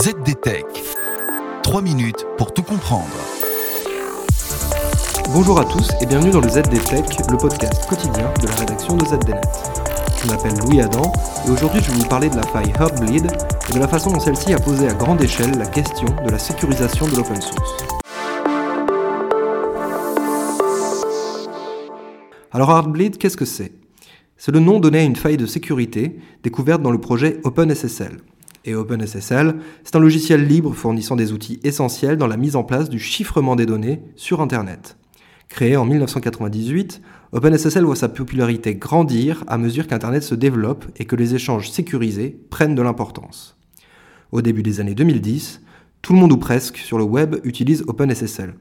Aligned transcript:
ZDTech. 0.00 0.64
3 1.64 1.82
minutes 1.82 2.24
pour 2.36 2.54
tout 2.54 2.62
comprendre. 2.62 3.08
Bonjour 5.32 5.58
à 5.58 5.64
tous 5.64 5.90
et 6.00 6.06
bienvenue 6.06 6.30
dans 6.30 6.40
le 6.40 6.48
ZDTech, 6.48 7.28
le 7.28 7.36
podcast 7.36 7.84
quotidien 7.88 8.32
de 8.40 8.46
la 8.46 8.54
rédaction 8.54 8.96
de 8.96 9.04
ZDNet. 9.04 9.40
Je 10.22 10.28
m'appelle 10.28 10.54
Louis 10.60 10.80
Adam 10.82 11.12
et 11.44 11.50
aujourd'hui 11.50 11.80
je 11.82 11.90
vais 11.90 11.98
vous 11.98 12.08
parler 12.08 12.30
de 12.30 12.36
la 12.36 12.44
faille 12.44 12.72
Heartbleed 12.78 13.26
et 13.70 13.72
de 13.72 13.78
la 13.80 13.88
façon 13.88 14.12
dont 14.12 14.20
celle-ci 14.20 14.54
a 14.54 14.60
posé 14.60 14.86
à 14.86 14.94
grande 14.94 15.20
échelle 15.20 15.58
la 15.58 15.66
question 15.66 16.06
de 16.24 16.30
la 16.30 16.38
sécurisation 16.38 17.08
de 17.08 17.16
l'open 17.16 17.42
source. 17.42 17.76
Alors 22.52 22.70
Heartbleed, 22.70 23.18
qu'est-ce 23.18 23.36
que 23.36 23.44
c'est? 23.44 23.72
C'est 24.36 24.52
le 24.52 24.60
nom 24.60 24.78
donné 24.78 25.00
à 25.00 25.02
une 25.02 25.16
faille 25.16 25.38
de 25.38 25.46
sécurité 25.46 26.20
découverte 26.44 26.82
dans 26.82 26.92
le 26.92 27.00
projet 27.00 27.40
OpenSSL. 27.42 28.18
Et 28.64 28.74
OpenSSL, 28.74 29.56
c'est 29.84 29.96
un 29.96 30.00
logiciel 30.00 30.46
libre 30.46 30.74
fournissant 30.74 31.16
des 31.16 31.32
outils 31.32 31.60
essentiels 31.64 32.16
dans 32.16 32.26
la 32.26 32.36
mise 32.36 32.56
en 32.56 32.64
place 32.64 32.88
du 32.88 32.98
chiffrement 32.98 33.56
des 33.56 33.66
données 33.66 34.02
sur 34.16 34.40
Internet. 34.40 34.96
Créé 35.48 35.76
en 35.76 35.84
1998, 35.84 37.00
OpenSSL 37.32 37.84
voit 37.84 37.96
sa 37.96 38.08
popularité 38.08 38.74
grandir 38.74 39.44
à 39.46 39.58
mesure 39.58 39.86
qu'Internet 39.86 40.22
se 40.22 40.34
développe 40.34 40.84
et 40.96 41.04
que 41.04 41.16
les 41.16 41.34
échanges 41.34 41.70
sécurisés 41.70 42.38
prennent 42.50 42.74
de 42.74 42.82
l'importance. 42.82 43.56
Au 44.30 44.42
début 44.42 44.62
des 44.62 44.80
années 44.80 44.94
2010, 44.94 45.62
tout 46.02 46.12
le 46.12 46.18
monde 46.18 46.32
ou 46.32 46.36
presque 46.36 46.76
sur 46.76 46.98
le 46.98 47.04
web 47.04 47.36
utilise 47.44 47.82
OpenSSL. 47.86 48.54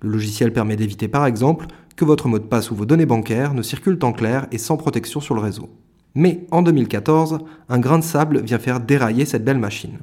Le 0.00 0.08
logiciel 0.08 0.52
permet 0.52 0.76
d'éviter 0.76 1.08
par 1.08 1.26
exemple 1.26 1.66
que 1.96 2.04
votre 2.04 2.28
mot 2.28 2.38
de 2.38 2.44
passe 2.44 2.70
ou 2.70 2.74
vos 2.74 2.86
données 2.86 3.06
bancaires 3.06 3.54
ne 3.54 3.62
circulent 3.62 3.98
en 4.02 4.12
clair 4.12 4.46
et 4.52 4.58
sans 4.58 4.76
protection 4.76 5.20
sur 5.20 5.34
le 5.34 5.40
réseau. 5.40 5.70
Mais 6.14 6.46
en 6.50 6.62
2014, 6.62 7.38
un 7.68 7.78
grain 7.78 7.98
de 7.98 8.04
sable 8.04 8.42
vient 8.42 8.58
faire 8.58 8.80
dérailler 8.80 9.24
cette 9.24 9.44
belle 9.44 9.58
machine. 9.58 9.98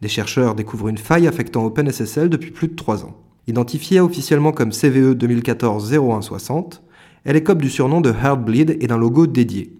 Des 0.00 0.08
chercheurs 0.08 0.54
découvrent 0.54 0.88
une 0.88 0.98
faille 0.98 1.28
affectant 1.28 1.64
OpenSSL 1.64 2.28
depuis 2.28 2.50
plus 2.50 2.68
de 2.68 2.74
3 2.74 3.04
ans. 3.04 3.16
Identifiée 3.46 4.00
officiellement 4.00 4.52
comme 4.52 4.70
CVE 4.70 5.14
2014-0160, 5.14 6.80
elle 7.24 7.36
écope 7.36 7.60
du 7.62 7.70
surnom 7.70 8.00
de 8.00 8.10
Heartbleed 8.10 8.78
et 8.80 8.86
d'un 8.86 8.96
logo 8.96 9.26
dédié. 9.26 9.76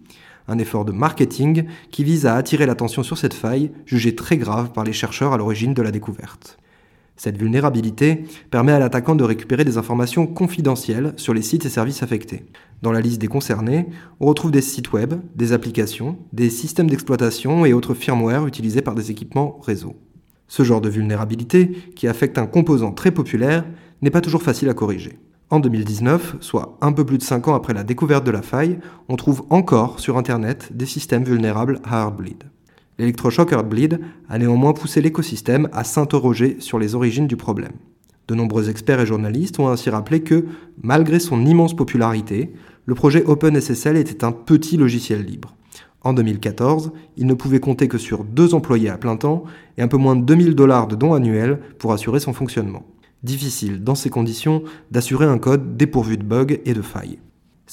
Un 0.49 0.59
effort 0.59 0.85
de 0.85 0.93
marketing 0.93 1.65
qui 1.91 2.05
vise 2.05 2.27
à 2.27 2.35
attirer 2.35 2.67
l'attention 2.67 3.03
sur 3.03 3.19
cette 3.19 3.35
faille, 3.35 3.71
jugée 3.87 4.15
très 4.15 4.37
grave 4.37 4.73
par 4.73 4.85
les 4.85 4.93
chercheurs 4.93 5.33
à 5.33 5.39
l'origine 5.39 5.75
de 5.75 5.83
la 5.83 5.91
découverte. 5.91 6.59
Cette 7.17 7.39
vulnérabilité 7.39 8.25
permet 8.51 8.73
à 8.73 8.79
l'attaquant 8.79 9.15
de 9.15 9.25
récupérer 9.25 9.65
des 9.65 9.79
informations 9.79 10.27
confidentielles 10.27 11.13
sur 11.17 11.35
les 11.35 11.43
sites 11.43 11.67
et 11.67 11.71
services 11.71 12.03
affectés. 12.03 12.45
Dans 12.81 12.93
la 12.93 13.01
liste 13.01 13.21
des 13.21 13.29
concernés, 13.29 13.87
on 14.19 14.27
retrouve 14.27 14.51
des 14.51 14.63
sites 14.63 14.93
web, 14.93 15.15
des 15.37 15.53
applications, 15.53 16.19
des 16.33 16.51
systèmes 16.51 16.91
d'exploitation 16.91 17.65
et 17.65 17.73
autres 17.73 17.95
firmware 17.95 18.47
utilisés 18.47 18.83
par 18.83 18.95
des 18.95 19.11
équipements 19.11 19.61
réseau. 19.63 19.95
Ce 20.49 20.65
genre 20.65 20.81
de 20.81 20.89
vulnérabilité, 20.89 21.71
qui 21.95 22.09
affecte 22.09 22.39
un 22.39 22.47
composant 22.47 22.93
très 22.93 23.11
populaire, 23.11 23.65
n'est 24.03 24.11
pas 24.11 24.21
toujours 24.21 24.43
facile 24.43 24.69
à 24.69 24.75
corriger. 24.75 25.19
En 25.49 25.61
2019, 25.61 26.37
soit 26.41 26.79
un 26.81 26.93
peu 26.93 27.05
plus 27.05 27.19
de 27.19 27.23
5 27.23 27.49
ans 27.49 27.55
après 27.55 27.75
la 27.75 27.85
découverte 27.85 28.25
de 28.25 28.31
la 28.31 28.43
faille, 28.43 28.79
on 29.09 29.17
trouve 29.17 29.45
encore 29.51 30.01
sur 30.01 30.17
Internet 30.19 30.71
des 30.75 30.87
systèmes 30.87 31.25
vulnérables 31.25 31.81
à 31.85 32.01
Heartbleed. 32.01 32.45
L'électroshock 33.03 33.51
Heartbleed 33.51 33.99
a 34.29 34.39
néanmoins 34.39 34.75
poussé 34.75 35.01
l'écosystème 35.01 35.69
à 35.73 35.83
s'interroger 35.83 36.59
sur 36.61 36.79
les 36.79 36.95
origines 36.95 37.27
du 37.27 37.37
problème. 37.37 37.73
De 38.29 38.37
nombreux 38.37 38.71
experts 38.71 39.01
et 39.01 39.07
journalistes 39.07 39.59
ont 39.59 39.67
ainsi 39.67 39.91
rappelé 39.91 40.21
que, 40.21 40.45
malgré 40.81 41.19
son 41.19 41.45
immense 41.45 41.75
popularité, 41.75 42.53
le 42.87 42.95
projet 42.95 43.25
OpenSSL 43.25 43.97
était 43.97 44.23
un 44.23 44.31
petit 44.31 44.77
logiciel 44.77 45.25
libre. 45.25 45.57
En 46.03 46.13
2014, 46.13 46.93
il 47.17 47.27
ne 47.27 47.35
pouvait 47.35 47.59
compter 47.59 47.89
que 47.89 47.99
sur 47.99 48.23
deux 48.23 48.55
employés 48.55 48.89
à 48.89 48.99
plein 48.99 49.17
temps 49.17 49.43
et 49.79 49.83
un 49.83 49.89
peu 49.89 49.97
moins 49.97 50.15
de 50.15 50.25
2000 50.25 50.55
dollars 50.55 50.87
de 50.87 50.95
dons 50.95 51.15
annuels 51.15 51.59
pour 51.81 51.93
assurer 51.93 52.21
son 52.21 52.33
fonctionnement. 52.33 52.85
Difficile, 53.25 53.83
dans 53.83 53.97
ces 53.97 54.11
conditions, 54.11 54.63
d'assurer 54.93 55.27
un 55.27 55.39
code 55.39 55.77
dépourvu 55.77 56.19
de 56.19 56.23
bugs 56.23 56.55
et 56.65 56.73
de 56.73 56.83
failles. 56.83 57.19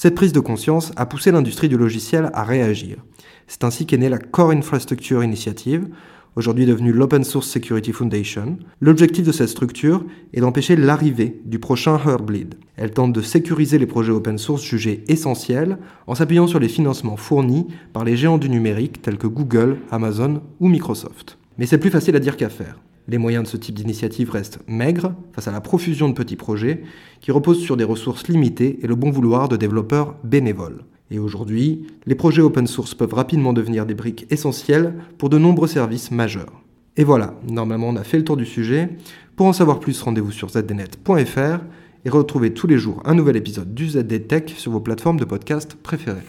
Cette 0.02 0.14
prise 0.14 0.32
de 0.32 0.40
conscience 0.40 0.92
a 0.96 1.04
poussé 1.04 1.30
l'industrie 1.30 1.68
du 1.68 1.76
logiciel 1.76 2.30
à 2.32 2.42
réagir. 2.42 3.04
C'est 3.46 3.64
ainsi 3.64 3.84
qu'est 3.84 3.98
née 3.98 4.08
la 4.08 4.16
Core 4.16 4.52
Infrastructure 4.52 5.22
Initiative, 5.22 5.88
aujourd'hui 6.36 6.64
devenue 6.64 6.90
l'Open 6.90 7.22
Source 7.22 7.46
Security 7.46 7.92
Foundation. 7.92 8.56
L'objectif 8.80 9.26
de 9.26 9.32
cette 9.32 9.50
structure 9.50 10.02
est 10.32 10.40
d'empêcher 10.40 10.74
l'arrivée 10.74 11.42
du 11.44 11.58
prochain 11.58 11.98
Heartbleed. 11.98 12.54
Elle 12.78 12.92
tente 12.92 13.12
de 13.12 13.20
sécuriser 13.20 13.76
les 13.76 13.84
projets 13.84 14.12
open 14.12 14.38
source 14.38 14.62
jugés 14.62 15.04
essentiels 15.08 15.76
en 16.06 16.14
s'appuyant 16.14 16.46
sur 16.46 16.60
les 16.60 16.68
financements 16.70 17.18
fournis 17.18 17.66
par 17.92 18.04
les 18.04 18.16
géants 18.16 18.38
du 18.38 18.48
numérique 18.48 19.02
tels 19.02 19.18
que 19.18 19.26
Google, 19.26 19.76
Amazon 19.90 20.40
ou 20.60 20.68
Microsoft. 20.68 21.36
Mais 21.58 21.66
c'est 21.66 21.76
plus 21.76 21.90
facile 21.90 22.16
à 22.16 22.20
dire 22.20 22.38
qu'à 22.38 22.48
faire. 22.48 22.78
Les 23.08 23.18
moyens 23.18 23.44
de 23.44 23.48
ce 23.48 23.56
type 23.56 23.74
d'initiative 23.74 24.30
restent 24.30 24.60
maigres 24.68 25.12
face 25.32 25.48
à 25.48 25.52
la 25.52 25.60
profusion 25.60 26.08
de 26.08 26.14
petits 26.14 26.36
projets 26.36 26.82
qui 27.20 27.32
reposent 27.32 27.62
sur 27.62 27.76
des 27.76 27.84
ressources 27.84 28.28
limitées 28.28 28.78
et 28.82 28.86
le 28.86 28.94
bon 28.94 29.10
vouloir 29.10 29.48
de 29.48 29.56
développeurs 29.56 30.16
bénévoles. 30.22 30.84
Et 31.10 31.18
aujourd'hui, 31.18 31.86
les 32.06 32.14
projets 32.14 32.42
open 32.42 32.66
source 32.66 32.94
peuvent 32.94 33.14
rapidement 33.14 33.52
devenir 33.52 33.84
des 33.84 33.94
briques 33.94 34.26
essentielles 34.30 34.94
pour 35.18 35.28
de 35.28 35.38
nombreux 35.38 35.66
services 35.66 36.10
majeurs. 36.10 36.62
Et 36.96 37.04
voilà, 37.04 37.34
normalement 37.48 37.88
on 37.88 37.96
a 37.96 38.04
fait 38.04 38.18
le 38.18 38.24
tour 38.24 38.36
du 38.36 38.46
sujet. 38.46 38.90
Pour 39.34 39.46
en 39.46 39.52
savoir 39.52 39.80
plus, 39.80 40.00
rendez-vous 40.02 40.32
sur 40.32 40.50
zdnet.fr 40.50 41.64
et 42.04 42.10
retrouvez 42.10 42.54
tous 42.54 42.66
les 42.66 42.78
jours 42.78 43.02
un 43.04 43.14
nouvel 43.14 43.36
épisode 43.36 43.74
du 43.74 43.88
ZD 43.90 44.26
Tech 44.28 44.44
sur 44.56 44.72
vos 44.72 44.80
plateformes 44.80 45.18
de 45.18 45.24
podcast 45.24 45.76
préférées. 45.82 46.20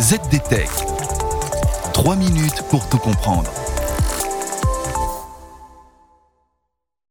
ZDTech. 0.00 0.68
3 1.92 2.16
minutes 2.16 2.62
pour 2.70 2.88
tout 2.88 2.98
comprendre. 2.98 3.50